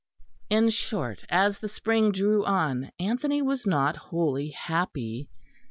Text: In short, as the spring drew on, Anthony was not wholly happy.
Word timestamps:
In 0.49 0.69
short, 0.71 1.25
as 1.29 1.59
the 1.59 1.67
spring 1.67 2.11
drew 2.11 2.43
on, 2.43 2.91
Anthony 2.99 3.43
was 3.43 3.67
not 3.67 3.95
wholly 3.97 4.49
happy. 4.49 5.29